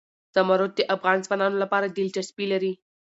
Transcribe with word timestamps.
زمرد 0.35 0.71
د 0.75 0.81
افغان 0.95 1.17
ځوانانو 1.25 1.61
لپاره 1.63 1.85
دلچسپي 1.97 2.45
لري. 2.53 2.73